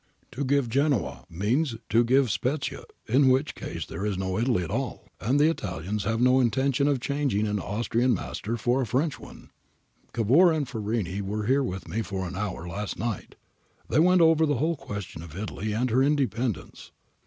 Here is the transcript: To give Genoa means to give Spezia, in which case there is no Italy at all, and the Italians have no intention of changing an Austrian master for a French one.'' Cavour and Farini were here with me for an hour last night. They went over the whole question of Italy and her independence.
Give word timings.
To 0.31 0.43
give 0.43 0.67
Genoa 0.67 1.25
means 1.29 1.75
to 1.91 2.03
give 2.03 2.31
Spezia, 2.31 2.85
in 3.05 3.29
which 3.29 3.53
case 3.53 3.85
there 3.85 4.03
is 4.03 4.17
no 4.17 4.35
Italy 4.39 4.63
at 4.63 4.71
all, 4.71 5.07
and 5.19 5.39
the 5.39 5.47
Italians 5.47 6.05
have 6.05 6.19
no 6.19 6.39
intention 6.39 6.87
of 6.87 6.99
changing 6.99 7.45
an 7.45 7.59
Austrian 7.59 8.11
master 8.15 8.57
for 8.57 8.81
a 8.81 8.85
French 8.87 9.19
one.'' 9.19 9.51
Cavour 10.15 10.51
and 10.53 10.67
Farini 10.67 11.21
were 11.21 11.45
here 11.45 11.61
with 11.61 11.87
me 11.87 12.01
for 12.01 12.27
an 12.27 12.35
hour 12.35 12.67
last 12.67 12.97
night. 12.97 13.35
They 13.89 13.99
went 13.99 14.21
over 14.21 14.47
the 14.47 14.57
whole 14.57 14.75
question 14.75 15.21
of 15.21 15.37
Italy 15.37 15.71
and 15.71 15.91
her 15.91 16.01
independence. 16.01 16.91